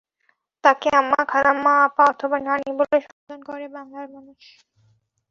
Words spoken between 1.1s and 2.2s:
খালাম্মা, আপা